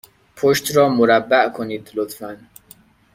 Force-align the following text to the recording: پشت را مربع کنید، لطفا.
پشت 0.35 0.75
را 0.75 0.89
مربع 0.89 1.49
کنید، 1.49 1.91
لطفا. 1.93 2.37